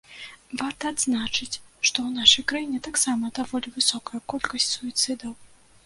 Варта 0.61 0.83
адзначыць, 0.93 1.61
што 1.87 1.97
ў 2.05 2.23
нашай 2.23 2.47
краіне 2.55 2.79
таксама 2.91 3.33
даволі 3.39 3.77
высокая 3.79 4.27
колькасць 4.35 4.71
суіцыдаў. 4.77 5.41